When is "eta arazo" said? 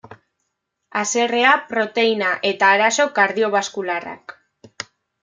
2.53-3.05